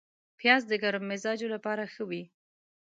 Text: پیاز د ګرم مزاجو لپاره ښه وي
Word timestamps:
پیاز 0.39 0.61
د 0.67 0.73
ګرم 0.83 1.03
مزاجو 1.11 1.47
لپاره 1.55 1.83
ښه 1.93 2.03
وي 2.09 2.23